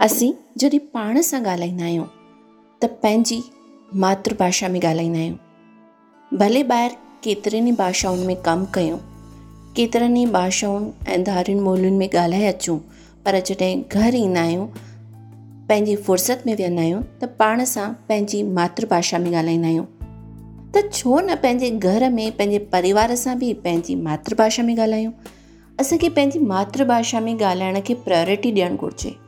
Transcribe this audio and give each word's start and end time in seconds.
असीं 0.00 0.32
जॾहिं 0.58 0.78
पाण 0.78 1.20
सां 1.20 1.40
ॻाल्हाईंदा 1.44 1.84
आहियूं, 1.84 2.04
त 2.82 2.84
पंहिंजी 2.84 3.40
मातृभाषा 3.94 4.68
में 4.68 4.80
ॻाल्हाईंदा 4.80 5.18
आहियूं। 5.18 5.36
भले 6.38 6.62
ॿाहिरि 6.62 6.94
केतिरनि 7.22 7.70
ई 7.70 7.72
भाषाउनि 7.72 8.26
में 8.26 8.36
कमु 8.36 8.64
कयूं, 8.74 8.98
केतिरनि 9.76 10.22
ई 10.22 10.26
भाषाउनि 10.26 11.12
ऐं 11.12 11.24
धारियुनि 11.24 11.66
ॿोलियुनि 11.66 11.96
में 11.96 12.10
ॻाल्हाए 12.14 12.46
अचूं, 12.46 12.78
पर 13.24 13.40
जॾहिं 13.40 13.82
घरु 13.92 14.16
ईंदा 14.16 14.40
आहियूं, 14.40 14.66
पंहिंजी 15.68 15.96
फ़ुर्सत 15.96 16.42
में 16.46 16.56
विहंदा 16.56 16.82
आहियूं, 16.82 17.02
त 17.02 17.24
पाण 17.24 17.64
सां 17.64 17.92
पंहिंजी 17.92 18.42
मातृभाषा 18.42 19.18
में 19.18 19.30
ॻाल्हाईंदा 19.30 19.68
आहियूं। 19.68 19.84
त 20.72 20.90
छो 20.92 21.20
न 21.20 21.34
पंहिंजे 21.34 21.70
घर 21.70 22.10
में, 22.10 22.32
पंहिंजे 22.32 22.58
परिवार 22.58 23.14
सां 23.14 23.38
बि 23.38 23.52
पंहिंजी 23.52 23.94
मातृभाषा 23.94 24.62
में 24.62 24.76
ॻाल्हायूं? 24.76 25.12
असांखे 25.80 26.08
पंहिंजी 26.08 26.38
मातृभाषा 26.38 27.20
में 27.20 27.38
ॻाल्हाइण 27.38 27.80
खे 27.80 27.94
प्रायोरिटी 27.94 28.52
ॾियणु 28.52 28.76
घुरिजे। 28.76 29.27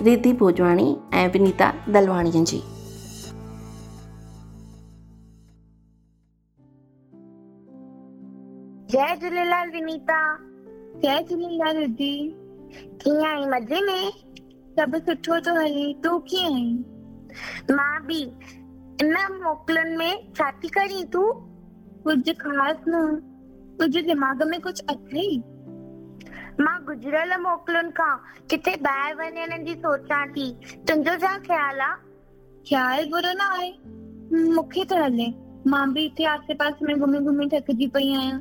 रिधी 0.00 0.32
भोजवाणी 0.32 0.96
ऐं 1.12 1.28
विनीता 1.28 1.70
दलवाणीअ 1.88 2.44
जी। 2.44 2.58
जय 8.90 9.16
झूलेलाल 9.16 9.70
विनीता। 9.70 10.36
जय 10.96 11.24
झूलेलाल 11.30 11.76
रिधी 11.76 12.34
कीअं 13.02 13.26
आई 13.26 13.44
मज़े 13.44 13.80
में? 13.80 14.10
सभु 14.78 14.98
सुठो 14.98 15.40
थो 15.40 15.60
हले। 15.60 15.92
तूं 15.94 16.18
कीअं 16.18 16.52
आहीं? 16.52 16.78
माँ 17.70 18.06
बि 18.06 18.22
इन 19.02 19.14
मोकलुनि 19.32 19.96
में 19.96 20.32
छा 20.32 20.50
थी 20.50 20.68
करी 20.68 21.04
तूं? 21.04 21.32
कुझु 22.02 22.32
ख़ासि 22.32 22.90
न। 22.90 23.16
तुंहिंजे 23.78 24.02
दिमाग़ 24.02 24.44
में 24.44 24.60
कुझु 24.60 24.82
अथई 24.88 25.42
माँ 26.60 26.78
गुज़िरियल 26.84 27.32
मोकलुनि 27.40 27.90
खां 27.98 28.14
किथे 28.50 28.72
ॿाहिरि 28.90 29.14
वञण 29.18 29.64
जी 29.64 29.74
सोचां 29.82 30.22
थी? 30.32 30.46
तुंहिंजो 30.88 31.14
छा 31.24 31.32
ख़्यालु 31.46 31.82
आहे 31.82 31.96
ख़्यालु 32.68 33.10
बुरो 33.10 33.32
न 33.38 33.46
आहे। 33.50 33.70
मूंखे 34.54 34.84
त 34.84 34.98
हले। 35.02 35.26
माँ 35.70 35.84
बि 35.92 36.02
हिते 36.02 36.24
आसे 36.34 36.54
पासे 36.62 36.86
में 36.86 36.98
घुमी 36.98 37.18
घुमी 37.18 37.46
थकिजी 37.54 37.86
पई 37.94 38.12
आहियाँ। 38.14 38.40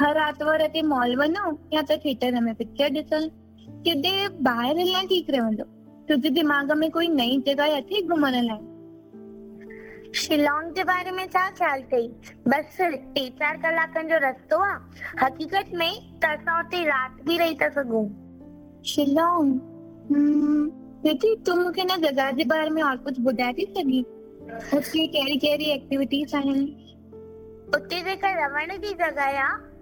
हर 0.00 0.18
आर्तवार 0.26 0.66
ते 0.72 0.82
मॉल 0.94 1.16
वञो 1.20 1.44
या 1.74 1.82
त 1.90 2.00
थिएटर 2.04 2.40
में 2.46 2.54
पिक्चर 2.54 2.96
ॾिसण। 3.00 3.28
किथे 3.84 4.14
ॿाहिरि 4.48 4.88
हलणु 4.92 5.06
ठीकु 5.12 5.32
रहंदो। 5.36 5.64
तुंहिंजे 6.08 6.30
दिमाग़ 6.40 6.72
में 6.80 6.90
कोई 6.90 7.08
नई 7.20 7.38
जॻह 7.46 7.76
अथई 7.76 8.02
घुमण 8.08 8.40
लाइ? 8.48 8.58
शिलोंग 10.14 10.72
जे 10.74 10.84
बारे 10.84 11.10
में 11.10 11.26
छा 11.26 11.48
ख़्याल 11.50 11.82
अथई 11.82 12.08
बसि 12.48 12.90
टे 13.14 13.28
चारि 13.38 13.58
कलाकनि 13.62 14.08
जो 14.08 14.18
रस्तो 14.22 14.58
आहे 14.64 15.24
हक़ीक़त 15.24 15.70
में 15.74 16.20
त 16.20 16.24
असां 16.24 16.56
हुते 16.56 16.84
राति 16.84 17.22
बि 17.26 17.36
रही 17.38 17.54
था 17.54 17.68
सघूं 17.76 18.06
शिलोंग? 18.90 19.58
दीदी 21.02 21.34
तूं 21.46 21.56
मूंखे 21.56 21.82
हिन 21.82 22.00
जॻह 22.02 22.30
जे 22.38 22.44
बारे 22.52 22.70
में 22.70 22.82
और 22.82 22.96
कुझु 23.04 23.22
ॿुधाए 23.28 23.52
थी 23.58 23.66
सघीं 23.76 24.02
उते 24.78 25.06
कहिड़ी 25.06 25.36
कहिड़ी 25.36 25.64
एक्टिविटीज़ 25.64 26.36
आहिनि 26.36 26.66
उते 27.76 28.02
जेका 28.02 28.30
रहण 28.40 28.76
जी 28.78 28.94
जॻह 29.02 29.22
आहे 29.22 29.42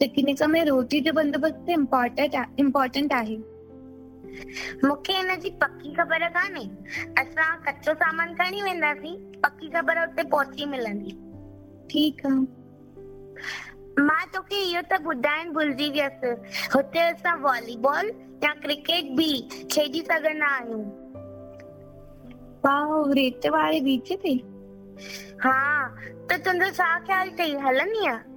पिकनिक 0.00 0.42
में 0.52 0.64
रोटी 0.64 1.00
जो 1.00 1.12
बंदोबस्तु 1.12 1.72
इम्पोर्टेंट 1.72 2.34
इम्पोर्टेंट 2.60 3.12
आहे 3.12 3.36
मूंखे 4.84 5.12
हिन 5.12 5.40
जी 5.40 5.50
पकी 5.62 5.94
ख़बर 5.94 6.28
कान्हे 6.36 6.64
असां 7.22 7.50
कचो 7.66 7.94
सामान 8.02 8.34
खणी 8.40 8.62
वेंदासीं 8.62 9.14
पकी 9.44 9.70
ख़बर 9.76 10.02
उते 10.02 10.22
पहुची 10.34 10.64
मिलंदी 10.74 11.12
ठीकु 11.90 12.28
आहे 12.28 14.04
माँ 14.06 14.24
तोखे 14.34 14.62
इहो 14.62 14.82
त 14.90 15.00
ॿुधाइण 15.06 15.52
भुलिजी 15.52 15.88
वियसि 15.90 16.30
हुते 16.74 17.00
असां 17.00 17.36
वॉलीबॉल 17.42 18.10
या 18.44 18.52
क्रिकेट 18.62 19.16
बि 19.16 19.30
खेॾी 19.72 20.00
सघंदा 20.12 20.46
आहियूं 20.56 20.84
रेत 23.14 23.46
वारे 23.52 23.80
बीच 23.80 24.12
ते 24.22 24.34
हा, 25.42 25.56
त 26.28 26.32
तुंहिंजो 26.44 26.70
छा 26.76 26.88
ख़्यालु 27.06 27.30
अथई 27.32 27.54
हलंदी 27.64 28.06
आहे 28.06 28.35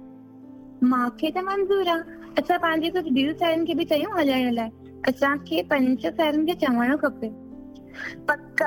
मूंखे 0.82 1.30
त 1.30 1.38
मंज़ूर 1.44 1.88
आहे 1.88 2.18
असां 2.40 2.58
पंहिंजे 2.58 2.90
कुझु 2.90 3.14
ॿियूं 3.14 3.34
साहेड़ियुनि 3.40 3.66
खे 3.66 3.74
बि 3.78 3.84
चयूं 3.84 4.12
हलण 4.18 4.50
लाइ। 4.58 4.68
असांखे 5.08 5.62
पंज 5.70 6.06
साहेड़ियुनि 6.06 6.52
खे 6.52 6.66
चवणो 6.66 6.96
खपे। 7.02 7.28
पक। 8.28 8.62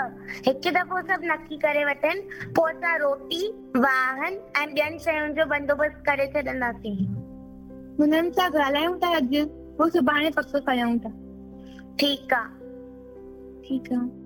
हिकु 0.47 0.71
दफ़ो 0.77 1.01
सभु 1.09 1.25
नकी 1.31 1.57
करे 1.57 1.83
वठनि। 1.85 2.21
पोइ 2.57 2.71
असां 2.73 2.97
रोटी 2.99 3.41
वाहन 3.85 4.33
ऐं 4.57 4.67
ॿियनि 4.75 4.99
शयुनि 5.05 5.33
जो 5.33 5.45
बंदोबस्तु 5.53 6.03
करे 6.07 6.27
छॾंदासीं। 6.33 6.95
हुननि 7.99 8.31
सां 8.37 8.49
ॻाल्हायूं 8.51 8.97
था 9.03 9.13
अॼु। 9.19 9.45
पोइ 9.77 9.89
सुभाणे 9.89 10.29
पक 10.29 10.51
कयूं 10.69 10.97
था। 11.05 11.11
ठीकु 11.99 12.35
आहे 12.35 12.61
ठीकु 13.67 13.95
आहे 13.95 14.21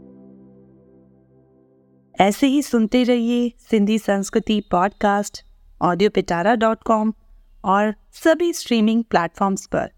ऐसे 2.19 2.47
ही 2.47 2.61
सुनते 2.61 3.03
रहिए 3.03 3.49
सिंधी 3.69 3.97
संस्कृति 3.99 4.59
podcast 4.71 5.43
audio 5.81 6.09
Pitara 6.09 6.55
dot 6.55 6.83
com 6.85 7.13
और 7.63 7.93
सभी 8.13 8.53
स्ट्रीमिंग 8.53 9.03
प्लेटफॉर्म्स 9.03 9.65
पर। 9.65 9.91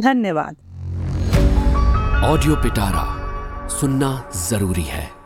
धन्यवाद। 0.00 0.56
ऑडियो 2.24 2.56
पिटारा 2.56 3.18
सुनना 3.68 4.30
ज़रूरी 4.36 4.82
है। 4.82 5.17